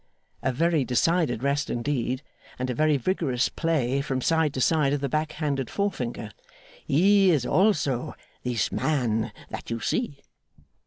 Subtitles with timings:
[0.41, 2.23] a very decided rest indeed,
[2.57, 6.31] and a very vigorous play from side to side of the back handed forefinger
[6.87, 10.23] 'he is also this man that you see.